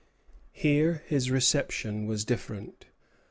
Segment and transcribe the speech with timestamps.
[0.51, 2.85] Here his reception was different.